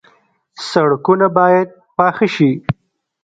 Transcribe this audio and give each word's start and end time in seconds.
سړکونه 0.69 1.25
باید 1.37 1.67
پاخه 1.97 2.27
شي 2.35 2.51